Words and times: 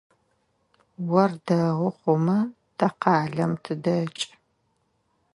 Ор 1.21 1.31
дэгъу 1.45 1.91
хъумэ, 1.99 2.37
тэ 2.77 2.87
къалэм 3.01 3.53
тыдэкӏы. 3.63 4.27